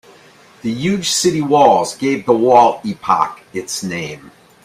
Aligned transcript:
The 0.63 0.73
huge 0.73 1.11
city 1.11 1.41
walls 1.43 1.95
gave 1.95 2.25
the 2.25 2.33
wall 2.33 2.81
epoch 2.83 3.39
its 3.53 3.83
name. 3.83 4.31